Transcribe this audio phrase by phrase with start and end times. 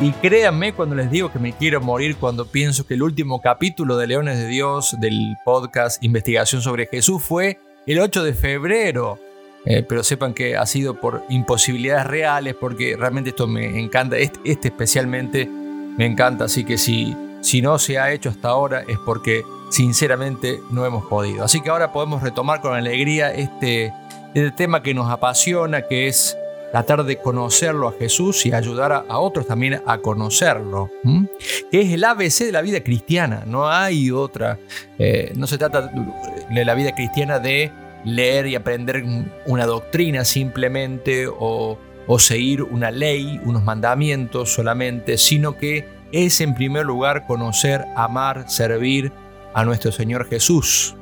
[0.00, 3.96] Y créanme cuando les digo que me quiero morir cuando pienso que el último capítulo
[3.96, 9.18] de Leones de Dios del podcast Investigación sobre Jesús fue el 8 de febrero.
[9.66, 14.38] Eh, pero sepan que ha sido por imposibilidades reales, porque realmente esto me encanta, este,
[14.44, 18.98] este, especialmente me encanta, así que si, si no se ha hecho hasta ahora es
[19.06, 21.44] porque sinceramente no hemos podido.
[21.44, 23.90] Así que ahora podemos retomar con alegría este,
[24.34, 26.36] este tema que nos apasiona, que es
[26.74, 30.90] tratar de conocerlo a Jesús y ayudar a, otros también a conocerlo,
[31.70, 34.58] que es el ABC de la vida cristiana, no hay otra.
[34.98, 35.92] Eh, no se trata
[36.50, 37.70] de la vida cristiana de
[38.04, 39.04] leer y aprender
[39.46, 46.56] una doctrina simplemente o, o seguir una ley, unos mandamientos solamente, sino que es en
[46.56, 49.12] primer lugar conocer, amar, servir
[49.54, 50.96] a nuestro Señor Jesús.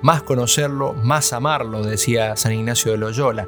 [0.00, 3.46] Más conocerlo, más amarlo, decía San Ignacio de Loyola.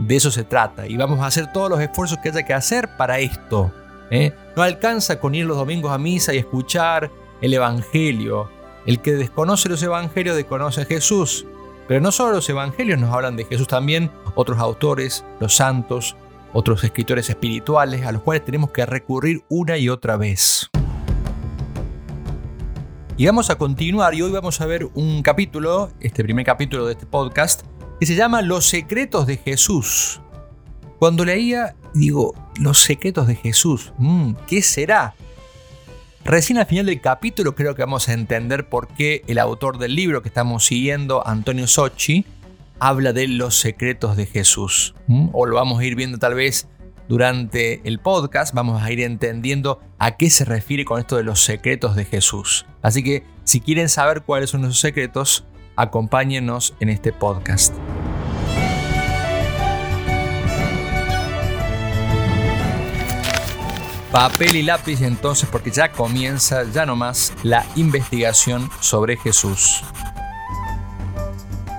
[0.00, 2.96] De eso se trata y vamos a hacer todos los esfuerzos que haya que hacer
[2.96, 3.70] para esto.
[4.10, 4.32] ¿eh?
[4.56, 7.10] No alcanza con ir los domingos a misa y escuchar
[7.42, 8.48] el Evangelio.
[8.86, 11.46] El que desconoce los Evangelios desconoce a Jesús.
[11.86, 16.16] Pero no solo los Evangelios nos hablan de Jesús, también otros autores, los santos,
[16.54, 20.70] otros escritores espirituales a los cuales tenemos que recurrir una y otra vez.
[23.18, 26.92] Y vamos a continuar y hoy vamos a ver un capítulo, este primer capítulo de
[26.92, 27.66] este podcast,
[28.00, 30.22] que se llama Los secretos de Jesús.
[30.98, 35.14] Cuando leía, digo, los secretos de Jesús, mm, ¿qué será?
[36.24, 39.94] Recién al final del capítulo creo que vamos a entender por qué el autor del
[39.94, 42.24] libro que estamos siguiendo, Antonio Sochi,
[42.78, 44.94] habla de los secretos de Jesús.
[45.06, 46.68] Mm, o lo vamos a ir viendo tal vez
[47.06, 51.42] durante el podcast, vamos a ir entendiendo a qué se refiere con esto de los
[51.42, 52.64] secretos de Jesús.
[52.80, 55.44] Así que si quieren saber cuáles son esos secretos,
[55.80, 57.74] acompáñenos en este podcast.
[64.12, 69.82] Papel y lápiz entonces porque ya comienza ya nomás la investigación sobre Jesús.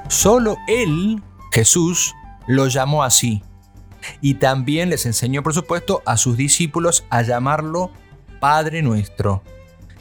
[0.07, 1.21] Solo Él,
[1.51, 2.15] Jesús,
[2.47, 3.43] lo llamó así.
[4.19, 7.91] Y también les enseñó, por supuesto, a sus discípulos a llamarlo
[8.39, 9.43] Padre nuestro.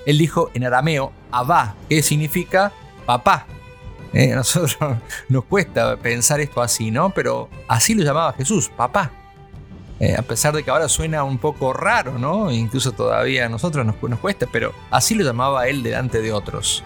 [0.06, 2.72] Él dijo en arameo, Abba, que significa
[3.04, 3.46] papá.
[4.12, 4.76] A nosotros
[5.28, 7.10] nos cuesta pensar esto así, ¿no?
[7.10, 9.12] Pero así lo llamaba Jesús, papá.
[10.16, 12.50] a pesar de que ahora suena un poco raro, ¿no?
[12.50, 16.82] Incluso todavía a nosotros nos, nos cuesta, pero así lo llamaba él delante de otros.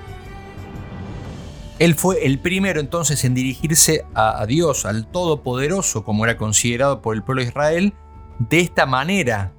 [1.78, 7.16] Él fue el primero entonces en dirigirse a, Dios, al Todopoderoso, como era considerado por
[7.16, 7.94] el pueblo de Israel,
[8.38, 9.52] de esta manera.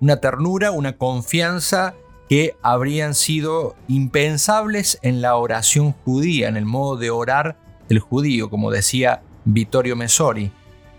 [0.00, 1.94] Una ternura, una confianza
[2.28, 7.56] que habrían sido impensables en la oración judía, en el modo de orar
[7.88, 10.50] del judío, como decía Vittorio Messori.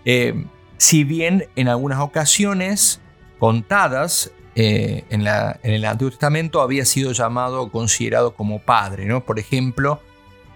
[0.04, 0.46] Eh,
[0.78, 3.00] si bien en algunas ocasiones
[3.38, 9.24] contadas eh, en, en, el Antiguo Testamento había sido llamado o considerado como padre, ¿no?
[9.24, 10.00] Por ejemplo,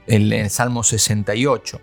[0.06, 1.80] en el Salmo 68.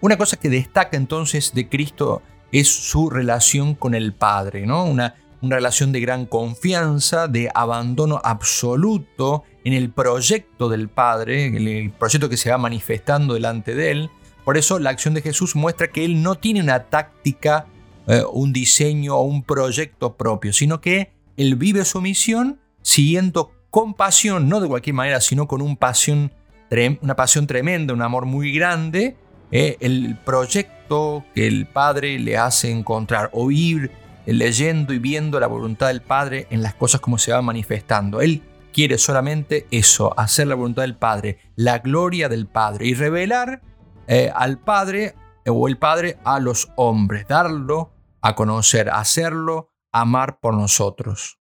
[0.00, 2.22] Una cosa que destaca entonces de Cristo
[2.52, 4.84] es su relación con el Padre, ¿no?
[4.84, 11.90] Una, una relación de gran confianza, de abandono absoluto en el proyecto del Padre, el
[11.90, 14.10] proyecto que se va manifestando delante de él.
[14.44, 17.66] Por eso la acción de Jesús muestra que él no tiene una táctica,
[18.06, 23.94] eh, un diseño o un proyecto propio, sino que él vive su misión siguiendo con
[23.94, 26.30] pasión, no de cualquier manera, sino con una pasión
[26.68, 29.16] tremenda, un amor muy grande,
[29.50, 35.46] eh, el proyecto que el Padre le hace encontrar, oír, eh, leyendo y viendo la
[35.46, 38.20] voluntad del Padre en las cosas como se va manifestando.
[38.20, 38.42] Él
[38.72, 43.62] quiere solamente eso, hacer la voluntad del Padre, la gloria del Padre y revelar
[44.06, 45.14] eh, al Padre
[45.46, 51.38] o el Padre a los hombres, darlo a conocer, hacerlo amar por nosotros.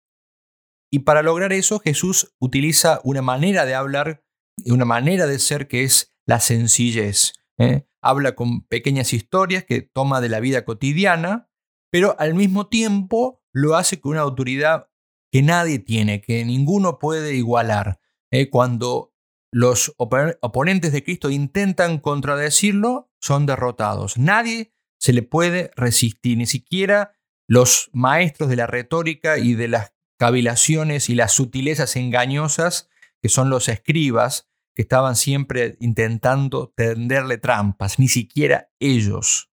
[0.92, 4.24] Y para lograr eso Jesús utiliza una manera de hablar
[4.66, 7.34] una manera de ser que es la sencillez.
[7.58, 7.88] ¿eh?
[8.02, 11.50] Habla con pequeñas historias que toma de la vida cotidiana,
[11.94, 14.90] pero al mismo tiempo lo hace con una autoridad
[15.32, 18.00] que nadie tiene, que ninguno puede igualar.
[18.32, 18.50] ¿eh?
[18.50, 19.14] Cuando
[19.52, 24.18] los oponentes de Cristo intentan contradecirlo, son derrotados.
[24.18, 27.14] Nadie se le puede resistir, ni siquiera
[27.48, 32.90] los maestros de la retórica y de las cavilaciones y las sutilezas engañosas
[33.22, 39.53] que son los escribas, que estaban siempre intentando tenderle trampas, ni siquiera ellos.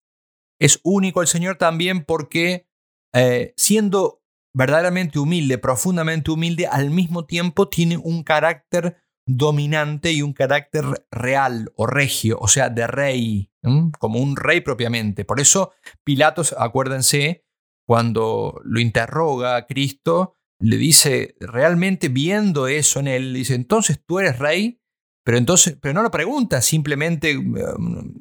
[0.64, 2.70] Es único el Señor también porque
[3.14, 4.24] eh, siendo
[4.56, 8.96] verdaderamente humilde, profundamente humilde, al mismo tiempo tiene un carácter
[9.28, 13.52] dominante y un carácter real o regio, o sea, de rey,
[14.00, 15.26] como un rey propiamente.
[15.26, 15.74] Por eso
[16.06, 17.44] Pilatos, acuérdense,
[17.86, 24.20] cuando lo interroga a Cristo, le dice, realmente viendo eso en él, dice, entonces tú
[24.20, 24.82] eres rey,
[25.24, 28.14] pero entonces, pero no lo pregunta simplemente um,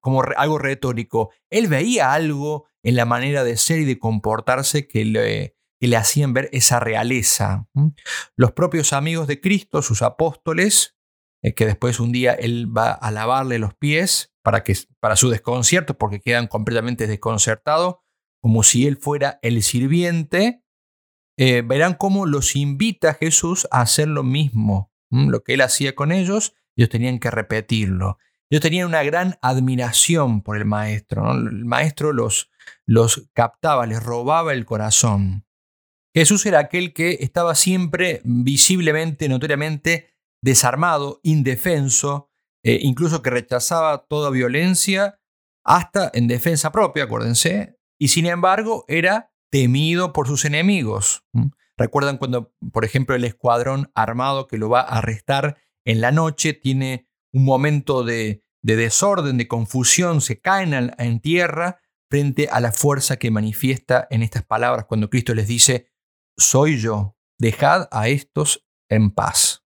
[0.00, 1.30] como algo retórico.
[1.50, 5.96] Él veía algo en la manera de ser y de comportarse que le, que le
[5.96, 7.68] hacían ver esa realeza.
[8.36, 10.96] Los propios amigos de Cristo, sus apóstoles,
[11.42, 15.30] eh, que después un día él va a lavarle los pies para, que, para su
[15.30, 17.96] desconcierto, porque quedan completamente desconcertados,
[18.40, 20.62] como si él fuera el sirviente,
[21.36, 24.93] eh, verán cómo los invita Jesús a hacer lo mismo.
[25.10, 28.18] Lo que él hacía con ellos, ellos tenían que repetirlo.
[28.50, 31.32] Ellos tenían una gran admiración por el maestro.
[31.32, 32.50] El maestro los,
[32.86, 35.46] los captaba, les robaba el corazón.
[36.14, 42.30] Jesús era aquel que estaba siempre visiblemente, notoriamente desarmado, indefenso,
[42.62, 45.20] e incluso que rechazaba toda violencia,
[45.64, 51.24] hasta en defensa propia, acuérdense, y sin embargo era temido por sus enemigos.
[51.76, 56.52] Recuerdan cuando, por ejemplo, el escuadrón armado que lo va a arrestar en la noche
[56.52, 63.16] tiene un momento de, desorden, de confusión, se caen en tierra frente a la fuerza
[63.16, 65.88] que manifiesta en estas palabras cuando Cristo les dice,
[66.36, 69.64] soy yo, dejad a estos en paz.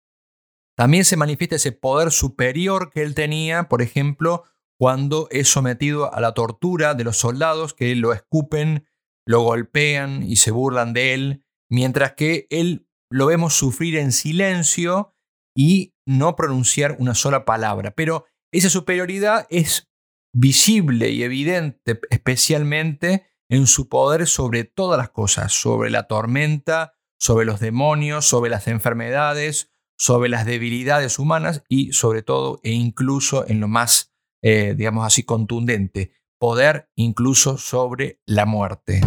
[0.76, 4.44] También se manifiesta ese poder superior que él tenía, por ejemplo,
[4.78, 8.86] cuando es sometido a la tortura de los soldados que lo escupen
[9.26, 15.14] lo golpean y se burlan de él, mientras que él lo vemos sufrir en silencio
[15.56, 17.92] y no pronunciar una sola palabra.
[17.92, 19.88] Pero esa superioridad es
[20.34, 27.46] visible y evidente, especialmente en su poder sobre todas las cosas, sobre la tormenta, sobre
[27.46, 33.60] los demonios, sobre las enfermedades, sobre las debilidades humanas y sobre todo e incluso en
[33.60, 39.00] lo más, eh, digamos así, contundente, poder incluso sobre la muerte.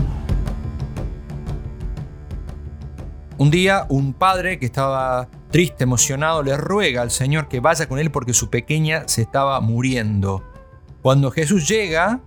[3.40, 7.98] Un día un padre que estaba triste, emocionado, le ruega al Señor que vaya con
[7.98, 10.44] él porque su pequeña se estaba muriendo.
[11.02, 12.20] Cuando Jesús llega,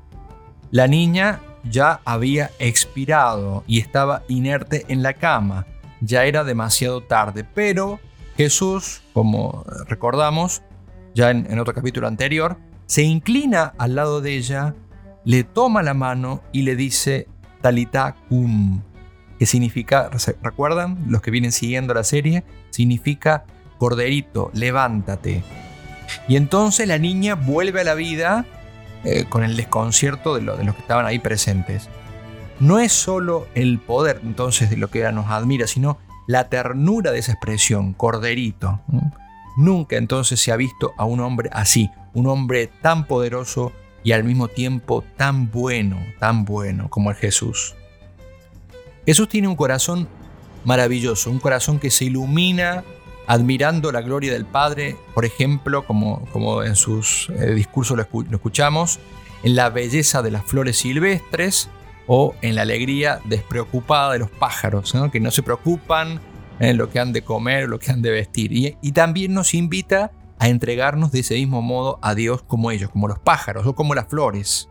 [0.70, 5.66] la niña ya había expirado y estaba inerte en la cama.
[6.00, 8.00] Ya era demasiado tarde, pero
[8.38, 10.62] Jesús, como recordamos,
[11.14, 14.74] ya en, otro capítulo anterior, se inclina al lado de ella,
[15.26, 17.28] le toma la mano y le dice
[17.60, 18.80] Talita cum,
[19.42, 20.08] que significa,
[20.40, 21.04] ¿recuerdan?
[21.08, 23.42] Los que vienen siguiendo la serie, significa
[23.76, 25.42] corderito, levántate.
[26.28, 28.46] Y entonces la niña vuelve a la vida
[29.02, 31.88] eh, con el desconcierto de, de los que estaban ahí presentes.
[32.60, 37.10] No es solo el poder entonces de lo que ella nos admira, sino la ternura
[37.10, 38.80] de esa expresión, corderito.
[39.56, 43.72] Nunca entonces se ha visto a un hombre así, un hombre tan poderoso
[44.04, 47.74] y al mismo tiempo tan bueno, tan bueno como el Jesús.
[49.06, 50.08] Jesús tiene un corazón
[50.64, 52.84] maravilloso, un corazón que se ilumina
[53.26, 58.06] admirando la gloria del Padre, por ejemplo, como, como en sus eh, discursos lo,
[58.36, 58.98] escuchamos,
[59.42, 61.68] en la belleza de las flores silvestres
[62.06, 66.20] o en la alegría despreocupada de los pájaros, que no se preocupan
[66.58, 68.52] en lo que han de comer, lo que han de vestir.
[68.52, 73.08] Y, también nos invita a entregarnos de ese mismo modo a Dios como ellos, como
[73.08, 74.68] los pájaros o como las flores.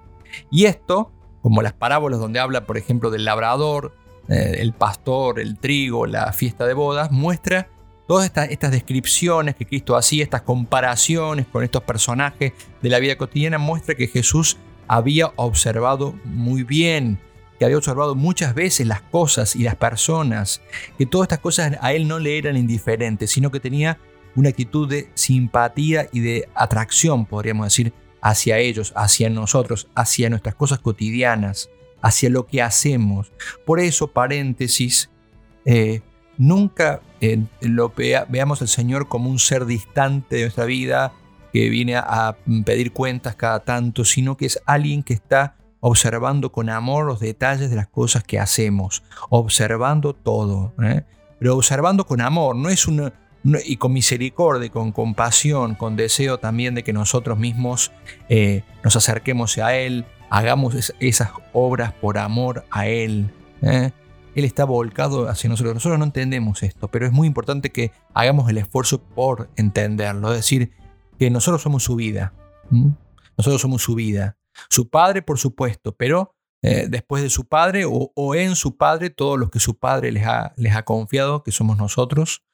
[0.50, 1.12] Y esto,
[1.42, 3.96] como las parábolas donde habla, por ejemplo, del labrador,
[4.30, 7.70] eh, el pastor, el trigo, la fiesta de bodas, muestra
[8.08, 13.18] todas estas, estas, descripciones que Cristo hacía, estas comparaciones con estos personajes de la vida
[13.18, 17.20] cotidiana, muestra que Jesús había observado muy bien
[17.62, 20.64] que había observado muchas veces las cosas y las personas,
[20.98, 24.00] que todas estas cosas a él no le eran indiferentes, sino que tenía
[24.36, 30.56] una actitud de simpatía y de atracción, podríamos decir, hacia ellos, hacia nosotros, hacia nuestras
[30.56, 31.70] cosas cotidianas,
[32.02, 33.32] hacia lo que hacemos.
[33.66, 35.10] Por eso, paréntesis,
[35.66, 36.02] eh,
[36.38, 37.44] nunca eh,
[38.30, 41.14] veamos al Señor como un ser distante de nuestra vida,
[41.54, 46.70] que viene a pedir cuentas cada tanto, sino que es alguien que está observando con
[46.70, 51.04] amor los detalles de las cosas que hacemos, observando todo, ¿eh?
[51.40, 53.12] pero observando con amor, no es una,
[53.66, 57.92] y con misericordia, con compasión, con deseo también de que nosotros mismos
[58.84, 63.30] nos acerquemos a Él, hagamos esas obras por amor a Él.
[63.62, 63.92] ¿eh?
[64.34, 65.74] Él está volcado hacia nosotros.
[65.74, 70.38] Nosotros no entendemos esto, pero es muy importante que hagamos el esfuerzo por entenderlo, es
[70.38, 70.72] decir,
[71.20, 72.34] que nosotros somos su vida.
[73.38, 74.38] Nosotros somos su vida.
[74.70, 76.34] Su padre, por supuesto, pero
[76.64, 80.26] eh, después de su padre o, en su padre, todos los que su padre les
[80.26, 82.46] ha, les ha confiado, que somos nosotros,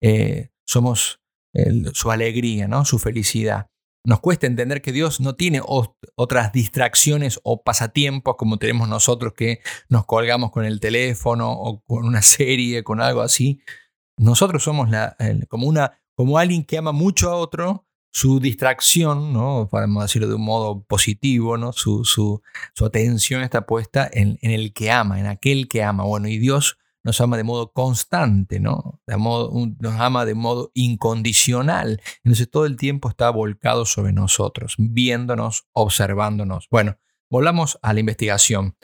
[0.00, 1.20] eh, somos
[1.94, 2.84] su alegría, ¿no?
[2.84, 3.70] su felicidad.
[4.02, 5.60] Nos cuesta entender que Dios no tiene
[6.14, 12.06] otras distracciones o pasatiempos como tenemos nosotros que nos colgamos con el teléfono o con
[12.06, 13.60] una serie, con algo así.
[14.16, 15.16] Nosotros somos la,
[15.48, 19.68] como, una, como alguien que ama mucho a otro, su distracción, ¿no?
[19.70, 21.72] podemos decirlo de un modo positivo, ¿no?
[21.72, 22.42] su, su,
[22.84, 26.04] atención está puesta en, en, el que ama, en aquel que ama.
[26.04, 29.00] Bueno, y Dios nos ama de modo constante, ¿no?
[29.06, 32.00] Nos ama de modo incondicional.
[32.24, 36.68] Entonces todo el tiempo está volcado sobre nosotros, viéndonos, observándonos.
[36.70, 36.98] Bueno,
[37.30, 38.76] volvamos a la investigación.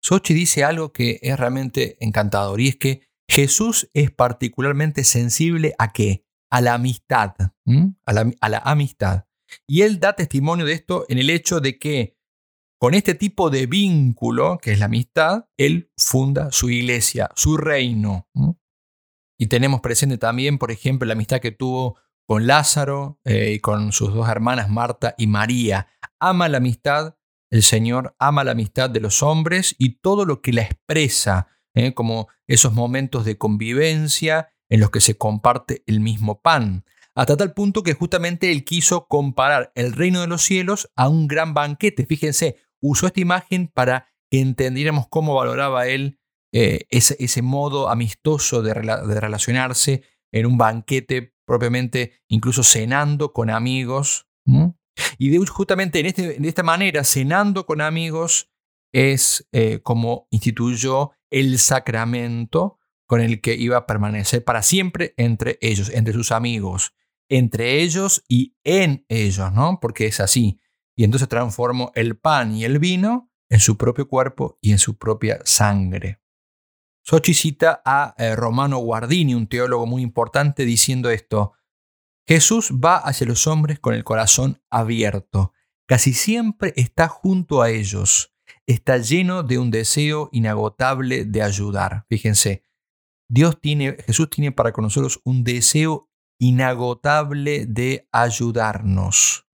[0.00, 5.92] Sochi dice algo que es realmente encantador y es que Jesús es particularmente sensible a
[5.92, 6.24] qué?
[6.50, 7.34] a la amistad,
[8.06, 8.12] a
[8.48, 9.24] la, amistad.
[9.66, 12.17] Y él da testimonio de esto en el hecho de que
[12.78, 18.28] con este tipo de vínculo, que es la amistad, él funda su iglesia, su reino.
[19.36, 23.92] Y tenemos presente también, por ejemplo, la amistad que tuvo con Lázaro eh, y con
[23.92, 25.88] sus dos hermanas Marta y María.
[26.20, 27.16] Ama la amistad,
[27.50, 31.94] el Señor ama la amistad de los hombres y todo lo que la expresa, ¿eh?
[31.94, 37.52] como esos momentos de convivencia en los que se comparte el mismo pan, hasta tal
[37.52, 42.06] punto que justamente él quiso comparar el reino de los cielos a un gran banquete.
[42.06, 46.18] Fíjense, usó esta imagen para que entendiéramos cómo valoraba él
[46.52, 54.26] eh, ese, modo amistoso de, relacionarse en un banquete propiamente, incluso cenando con amigos.
[55.18, 58.50] Y justamente en, este, esta manera, cenando con amigos,
[58.92, 65.58] es eh, como instituyó el sacramento con el que iba a permanecer para siempre entre
[65.60, 66.94] ellos, entre sus amigos,
[67.28, 69.78] entre ellos y en ellos, ¿no?
[69.80, 70.60] Porque es así.
[70.98, 74.98] Y entonces transformó el pan y el vino en su propio cuerpo y en su
[74.98, 76.20] propia sangre.
[77.04, 81.52] Sochi cita a eh, Romano Guardini, un teólogo muy importante, diciendo esto.
[82.26, 85.52] Jesús va hacia los hombres con el corazón abierto.
[85.86, 88.34] Casi siempre está junto a ellos.
[88.66, 92.06] Está lleno de un deseo inagotable de ayudar.
[92.08, 92.64] Fíjense,
[93.30, 96.07] Dios tiene, Jesús tiene para con nosotros un deseo
[96.40, 99.46] inagotable de ayudarnos.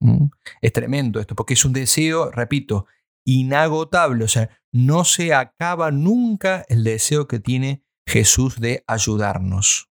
[0.61, 2.87] Es tremendo esto, porque es un deseo, repito,
[3.27, 9.91] inagotable, o sea, no se acaba nunca el deseo que tiene Jesús de ayudarnos.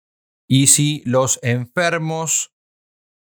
[0.49, 2.52] Y si los enfermos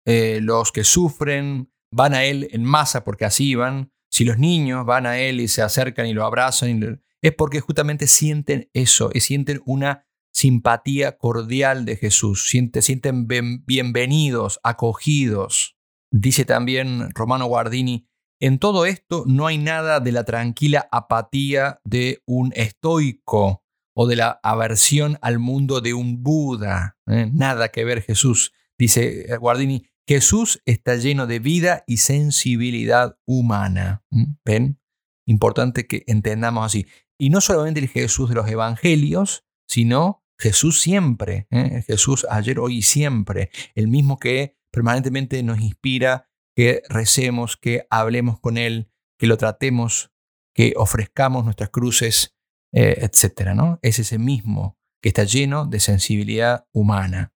[0.06, 4.84] eh, los que sufren van a Él en masa porque así van, si los niños
[4.84, 9.20] van a Él y se acercan y lo abrazan, es porque justamente sienten eso, y
[9.20, 13.26] sienten una simpatía cordial de Jesús, sienten, sienten
[13.64, 15.76] bienvenidos, acogidos.
[16.10, 18.08] Dice también Romano Guardini,
[18.40, 23.62] en todo esto no hay nada de la tranquila apatía de un estoico
[23.96, 26.98] o de la aversión al mundo de un Buda.
[27.06, 27.30] ¿eh?
[27.32, 28.52] Nada que ver Jesús.
[28.76, 34.04] Dice Guardini, Jesús está lleno de vida y sensibilidad humana.
[34.44, 34.80] ¿Ven?
[35.26, 36.86] Importante que entendamos así.
[37.18, 41.46] Y no solamente el Jesús de los evangelios, sino Jesús siempre.
[41.50, 41.82] ¿eh?
[41.86, 43.48] Jesús ayer, hoy y siempre.
[43.74, 50.12] El mismo que permanentemente nos inspira que recemos, que hablemos con Él, que lo tratemos,
[50.54, 52.36] que ofrezcamos nuestras cruces,
[52.74, 53.54] eh, etc.
[53.54, 53.78] ¿no?
[53.80, 57.32] Es ese mismo que está lleno de sensibilidad humana.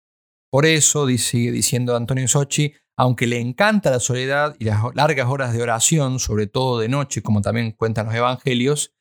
[0.51, 5.53] Por eso, sigue diciendo Antonio Sochi, aunque le encanta la soledad y las largas horas
[5.53, 8.94] de oración, sobre todo de noche, como también cuentan los evangelios,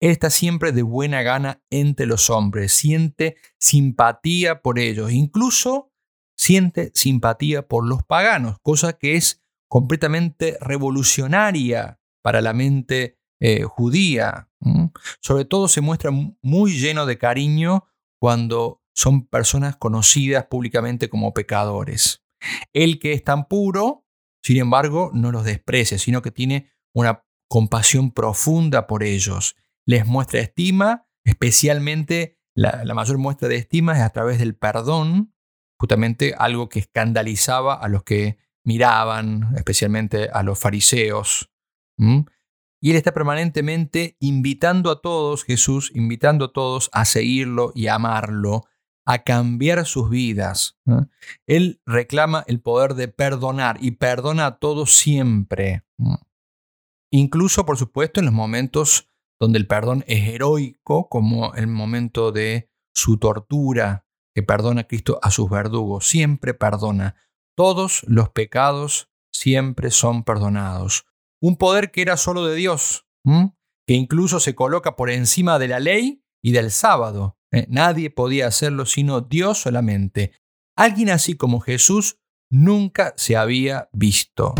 [0.00, 5.92] él está siempre de buena gana entre los hombres, siente simpatía por ellos, incluso
[6.36, 14.48] siente simpatía por los paganos, cosa que es completamente revolucionaria para la mente eh, judía.
[15.20, 17.84] Sobre todo se muestra muy lleno de cariño
[18.18, 22.24] cuando son personas conocidas públicamente como pecadores.
[22.72, 24.06] El que es tan puro,
[24.42, 29.56] sin embargo, no los desprecia, sino que tiene una compasión profunda por ellos.
[29.86, 35.34] Les muestra estima, especialmente la, mayor muestra de estima es a través del perdón,
[35.78, 41.50] justamente algo que escandalizaba a los que miraban, especialmente a los fariseos.
[41.96, 48.64] Y él está permanentemente invitando a todos, Jesús, invitando a todos a seguirlo y amarlo,
[49.06, 50.78] a cambiar sus vidas.
[51.46, 55.84] Él reclama el poder de perdonar y perdona a todos siempre.
[57.10, 62.70] Incluso, por supuesto, en los momentos donde el perdón es heroico, como el momento de
[62.94, 67.16] su tortura, que perdona a Cristo a sus verdugos, siempre perdona.
[67.56, 71.06] Todos los pecados siempre son perdonados.
[71.40, 75.80] Un poder que era solo de Dios, que incluso se coloca por encima de la
[75.80, 77.38] ley y del sábado.
[77.52, 77.66] ¿eh?
[77.68, 80.32] Nadie podía hacerlo sino Dios solamente.
[80.76, 82.18] Alguien así como Jesús
[82.50, 84.54] nunca se había visto.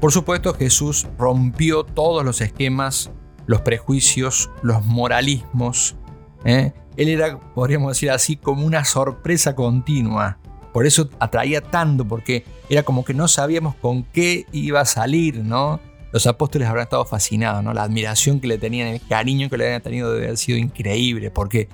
[0.00, 3.10] Por supuesto, Jesús rompió todos los esquemas,
[3.46, 5.96] los prejuicios, los moralismos.
[6.44, 6.72] ¿eh?
[6.96, 10.38] Él era, podríamos decir así, como una sorpresa continua.
[10.72, 15.38] Por eso atraía tanto, porque era como que no sabíamos con qué iba a salir,
[15.38, 15.80] ¿no?
[16.12, 17.74] Los apóstoles habrán estado fascinados, ¿no?
[17.74, 21.30] La admiración que le tenían, el cariño que le habían tenido debe haber sido increíble,
[21.32, 21.68] porque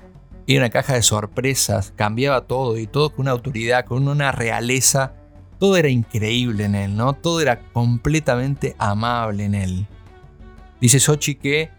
[0.47, 5.13] era una caja de sorpresas, cambiaba todo y todo con una autoridad, con una realeza.
[5.59, 7.13] Todo era increíble en él, ¿no?
[7.13, 9.87] Todo era completamente amable en él.
[10.81, 11.69] Dice Sochi que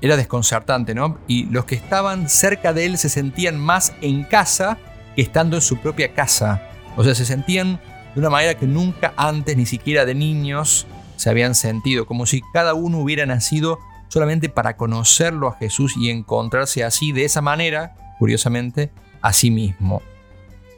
[0.00, 1.18] era desconcertante, ¿no?
[1.26, 4.78] Y los que estaban cerca de él se sentían más en casa
[5.16, 6.62] estando en su propia casa.
[6.96, 7.80] O sea, se sentían
[8.14, 10.86] de una manera que nunca antes, ni siquiera de niños,
[11.16, 16.10] se habían sentido, como si cada uno hubiera nacido solamente para conocerlo a Jesús y
[16.10, 20.00] encontrarse así, de esa manera, curiosamente, a sí mismo.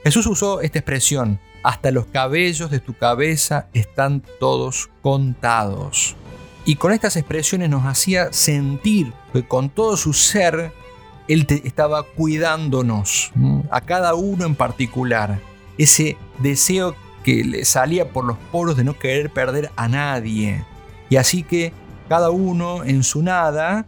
[0.03, 6.16] Jesús usó esta expresión, hasta los cabellos de tu cabeza están todos contados.
[6.64, 10.73] Y con estas expresiones nos hacía sentir que con todo su ser
[11.29, 13.33] él estaba cuidándonos,
[13.70, 15.40] a cada uno en particular.
[15.79, 20.64] Ese deseo que le salía por los poros de no querer perder a nadie.
[21.09, 21.73] Y así que
[22.09, 23.87] cada uno en su nada,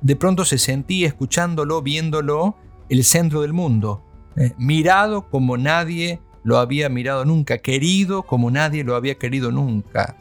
[0.00, 2.56] de pronto se sentía escuchándolo, viéndolo,
[2.88, 4.04] el centro del mundo,
[4.36, 10.14] eh, mirado como nadie lo había mirado nunca, querido como nadie lo había querido nunca.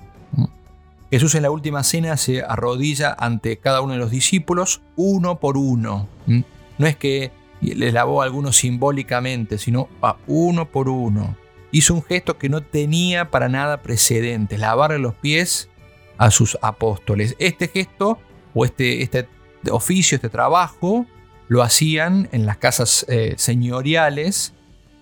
[1.11, 5.55] Jesús en la última cena se arrodilla ante cada uno de los discípulos, uno por
[5.55, 6.09] uno.
[6.25, 11.37] No es que les lavó a algunos simbólicamente, sino a uno por uno.
[11.71, 15.69] Hizo un gesto que no tenía para nada precedente, lavarle los pies
[16.17, 17.35] a sus apóstoles.
[17.37, 18.17] Este gesto
[18.55, 19.27] o este, este
[19.69, 21.05] oficio, este trabajo,
[21.47, 24.54] lo hacían en las casas eh, señoriales.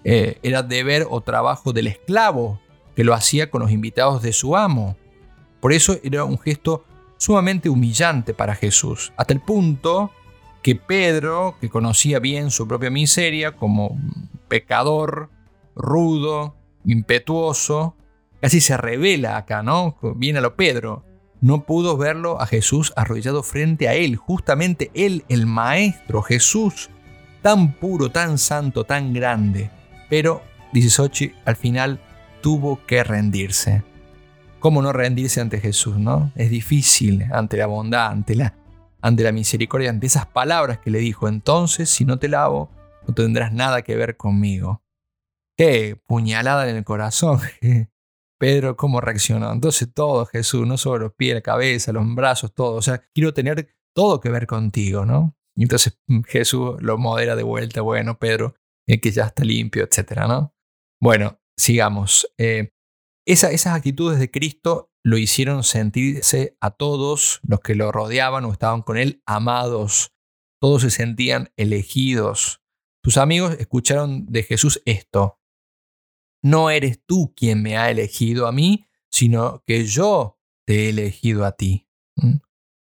[0.03, 2.59] Eh, era deber o trabajo del esclavo,
[2.95, 4.97] que lo hacía con los invitados de su amo.
[5.59, 6.85] Por eso era un gesto
[7.17, 10.11] sumamente humillante para Jesús, hasta el punto
[10.61, 13.99] que Pedro, que conocía bien su propia miseria como
[14.47, 15.29] pecador,
[15.75, 17.95] rudo, impetuoso,
[18.41, 19.97] casi se revela acá, ¿no?
[20.15, 21.03] Viene a lo Pedro.
[21.41, 26.89] No pudo verlo a Jesús arrodillado frente a él, justamente él, el Maestro, Jesús,
[27.41, 29.69] tan puro, tan santo, tan grande.
[30.13, 31.99] Pero dice Sochi, al final
[32.39, 33.81] tuvo que rendirse.
[34.59, 36.31] ¿Cómo no rendirse ante Jesús, no?
[36.35, 38.55] Es difícil ante la bondad, ante la,
[39.01, 41.27] ante la misericordia, ante esas palabras que le dijo.
[41.27, 42.69] Entonces, si no te lavo,
[43.07, 44.83] no tendrás nada que ver conmigo.
[45.57, 47.39] Qué puñalada en el corazón.
[48.39, 49.51] Pedro, ¿cómo reaccionó?
[49.51, 52.75] Entonces todo, Jesús, no solo los pies, la cabeza, los brazos, todo.
[52.75, 55.35] O sea, quiero tener todo que ver contigo, ¿no?
[55.55, 58.53] Y entonces mm, Jesús lo modera de vuelta, bueno, Pedro,
[58.87, 60.55] el que ya está limpio, etcétera, ¿no?
[61.01, 62.27] Bueno, sigamos.
[62.37, 62.73] Eh,
[63.25, 68.81] esas actitudes de Cristo lo hicieron sentirse a todos los que lo rodeaban o estaban
[68.81, 70.13] con él amados.
[70.61, 72.61] Todos se sentían elegidos.
[73.03, 75.39] Sus amigos escucharon de Jesús esto.
[76.41, 81.45] No eres tú quien me ha elegido a mí, sino que yo te he elegido
[81.45, 81.89] a ti.
[82.15, 82.37] ¿Mm?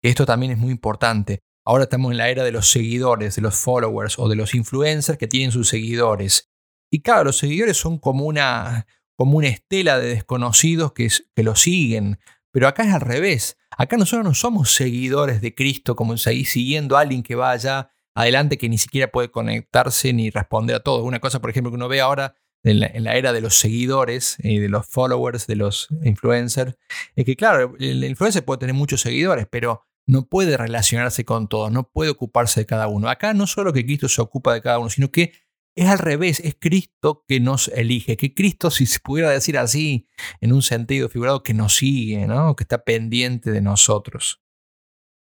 [0.02, 1.42] Esto también es muy importante.
[1.66, 5.18] Ahora estamos en la era de los seguidores, de los followers o de los influencers
[5.18, 6.48] que tienen sus seguidores.
[6.92, 11.56] Y claro, los seguidores son como una, como una estela de desconocidos que, que lo
[11.56, 12.20] siguen.
[12.52, 13.58] Pero acá es al revés.
[13.76, 17.90] Acá nosotros no somos seguidores de Cristo como seguir siguiendo a alguien que va allá
[18.14, 21.02] adelante que ni siquiera puede conectarse ni responder a todo.
[21.02, 24.58] Una cosa, por ejemplo, que uno ve ahora en la, era de los seguidores y
[24.58, 26.76] de los followers, de los influencers,
[27.14, 31.72] es que claro, el influencer puede tener muchos seguidores, pero no puede relacionarse con todos,
[31.72, 33.08] no puede ocuparse de cada uno.
[33.08, 35.32] Acá no solo que Cristo se ocupa de cada uno, sino que
[35.76, 40.08] es al revés, es Cristo que nos elige, que Cristo, si se pudiera decir así,
[40.40, 42.56] en un sentido figurado, que nos sigue, ¿no?
[42.56, 44.42] que está pendiente de nosotros.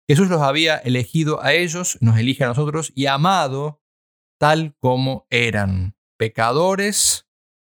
[0.08, 3.82] Jesús los había elegido a ellos, nos elige a nosotros y amado
[4.40, 7.28] tal como eran, pecadores,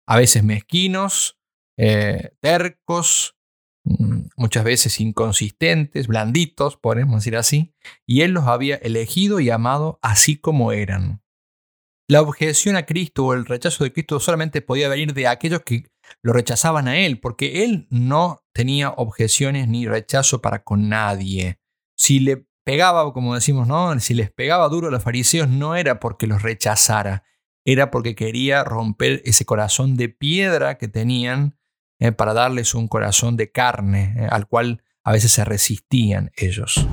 [0.07, 1.39] a veces mezquinos,
[1.77, 3.35] eh, tercos,
[3.83, 7.73] muchas veces inconsistentes, blanditos, podemos decir así,
[8.05, 11.21] y Él los había elegido y amado así como eran.
[12.07, 15.85] La objeción a Cristo o el rechazo de Cristo solamente podía venir de aquellos que
[16.21, 21.59] lo rechazaban a Él, porque Él no tenía objeciones ni rechazo para con nadie.
[21.95, 23.97] Si le pegaba, como decimos, ¿no?
[23.99, 27.23] Si les pegaba duro a los fariseos no era porque los rechazara,
[27.65, 31.57] era porque quería romper ese corazón de piedra que tenían
[32.01, 36.87] eh, para darles un corazón de carne eh, al cual a veces se resistían ellos.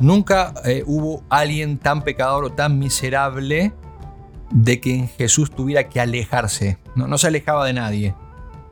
[0.00, 3.74] Nunca eh, hubo alguien tan pecador o tan miserable
[4.50, 6.78] de que Jesús tuviera que alejarse.
[6.94, 8.14] No, no se alejaba de nadie.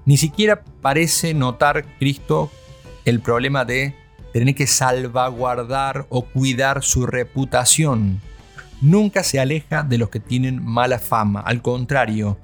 [0.06, 2.50] Ni siquiera parece notar Cristo
[3.04, 3.94] el problema de
[4.32, 8.22] tener que salvaguardar o cuidar su reputación.
[8.80, 11.40] Nunca se aleja de los que tienen mala fama.
[11.40, 12.38] Al contrario,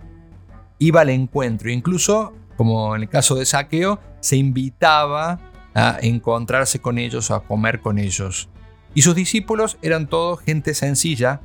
[0.87, 1.71] iba al encuentro.
[1.71, 5.39] Incluso, como en el caso de Saqueo, se invitaba
[5.75, 8.49] a encontrarse con ellos a comer con ellos.
[8.95, 11.41] Y sus discípulos eran todos gente sencilla,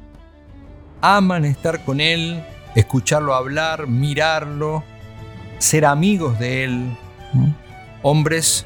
[1.01, 2.43] aman estar con él,
[2.75, 4.83] escucharlo hablar, mirarlo,
[5.59, 6.97] ser amigos de él.
[8.01, 8.65] Hombres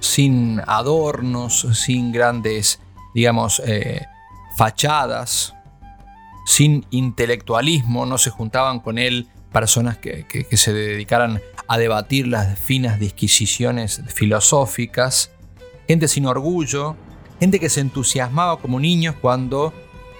[0.00, 2.80] sin adornos, sin grandes,
[3.14, 4.04] digamos, eh,
[4.56, 5.54] fachadas,
[6.46, 12.98] sin intelectualismo, no se juntaban con él personas que, se dedicaran a debatir las finas
[12.98, 15.30] disquisiciones filosóficas,
[15.86, 16.96] gente sin orgullo,
[17.38, 19.72] gente que se entusiasmaba como niños cuando,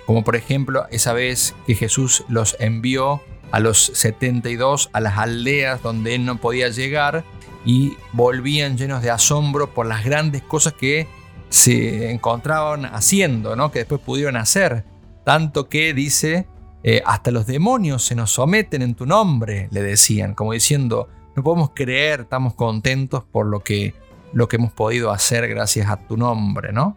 [0.06, 5.82] como por ejemplo esa vez que Jesús los envió a los 72 a las aldeas
[5.82, 7.24] donde él no podía llegar
[7.64, 11.08] y volvían llenos de asombro por las grandes cosas que
[11.50, 13.70] se encontraban haciendo, ¿no?
[13.70, 14.84] que después pudieron hacer.
[15.24, 16.46] Tanto que dice
[16.82, 21.42] eh, hasta los demonios se nos someten en tu nombre, le decían, como diciendo, no
[21.42, 23.94] podemos creer, estamos contentos por lo que,
[24.32, 26.96] lo que hemos podido hacer gracias a tu nombre, ¿no?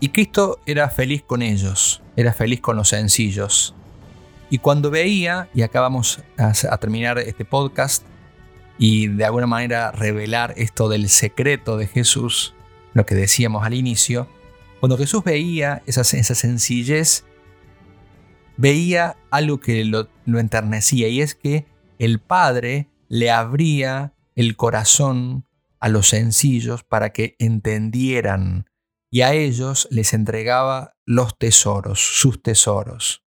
[0.00, 3.74] Y Cristo era feliz con ellos, era feliz con los sencillos.
[4.50, 8.04] Y cuando veía, y acá vamos a, terminar este podcast,
[8.78, 12.54] y de alguna manera revelar esto del secreto de Jesús,
[12.92, 14.28] lo que decíamos al inicio,
[14.80, 17.24] cuando Jesús veía esa, esa sencillez,
[18.56, 21.66] veía algo que lo, enternecía y es que
[21.98, 25.46] el Padre le abría el corazón
[25.80, 28.66] a los sencillos para que entendieran
[29.10, 33.24] y a ellos les entregaba los tesoros, sus tesoros.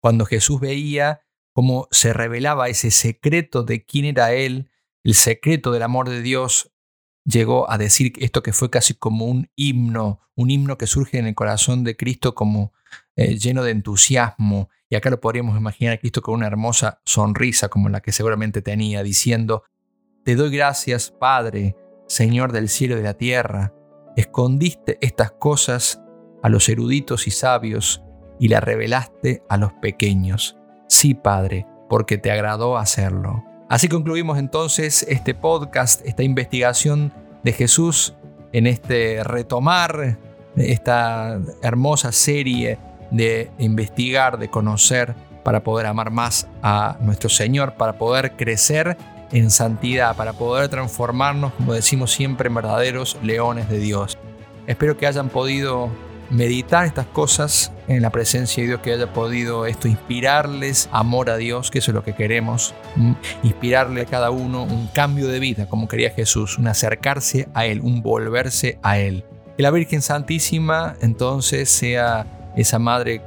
[0.00, 4.70] Cuando Jesús veía cómo se revelaba ese secreto de quién era Él,
[5.04, 6.72] el secreto del amor de Dios,
[7.24, 11.26] llegó a decir esto que fue casi como un himno, un himno que surge en
[11.26, 12.72] el corazón de Cristo como
[13.16, 17.68] eh, lleno de entusiasmo, y acá lo podríamos imaginar a Cristo con una hermosa sonrisa
[17.68, 19.64] como la que seguramente tenía, diciendo,
[20.24, 23.74] Te doy gracias, Padre, Señor del cielo y de la tierra,
[24.16, 26.02] escondiste estas cosas
[26.42, 28.02] a los eruditos y sabios
[28.38, 30.58] y la revelaste a los pequeños.
[30.88, 33.44] Sí, Padre, porque te agradó hacerlo.
[33.72, 37.10] Así concluimos entonces este podcast, esta investigación
[37.42, 38.12] de Jesús
[38.52, 40.18] en este retomar
[40.56, 42.78] esta hermosa serie
[43.10, 48.98] de investigar, de conocer, para poder amar más a nuestro Señor, para poder crecer
[49.32, 54.18] en santidad, para poder transformarnos, como decimos siempre, en verdaderos leones de Dios.
[54.66, 55.88] Espero que hayan podido
[56.32, 61.36] meditar estas cosas en la presencia de Dios, que haya podido esto inspirarles amor a
[61.36, 62.74] Dios, que eso es lo que queremos,
[63.42, 67.80] inspirarle a cada uno un cambio de vida, como quería Jesús, un acercarse a Él,
[67.82, 69.24] un volverse a Él.
[69.56, 73.22] Que la Virgen Santísima entonces sea esa madre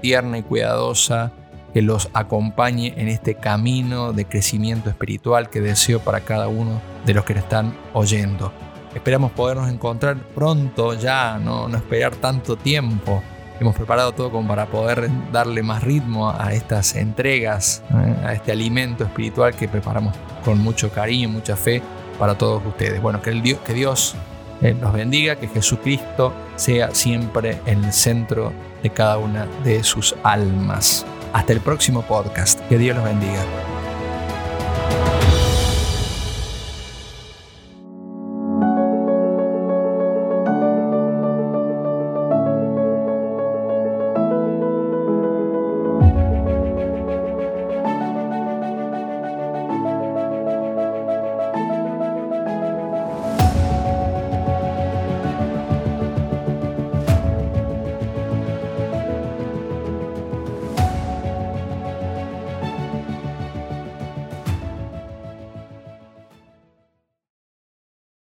[0.00, 1.32] tierna y cuidadosa
[1.72, 7.14] que los acompañe en este camino de crecimiento espiritual que deseo para cada uno de
[7.14, 8.52] los que están oyendo.
[8.94, 13.22] Esperamos podernos encontrar pronto ya, no, no esperar tanto tiempo.
[13.60, 18.52] Hemos preparado todo como para poder darle más ritmo a estas entregas, eh, a este
[18.52, 21.82] alimento espiritual que preparamos con mucho cariño, mucha fe
[22.18, 23.00] para todos ustedes.
[23.00, 24.16] Bueno, que, el Dios, que Dios
[24.60, 28.52] eh, nos bendiga, que Jesucristo sea siempre el centro
[28.82, 31.06] de cada una de sus almas.
[31.32, 32.60] Hasta el próximo podcast.
[32.68, 33.73] Que Dios los bendiga.